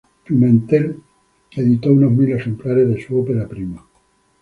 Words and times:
Pimentel 0.25 0.95
editó 1.51 1.91
unos 1.93 2.11
mil 2.11 2.31
ejemplares 2.35 2.89
de 2.89 3.05
su 3.05 3.19
opera 3.19 3.47
prima. 3.47 3.85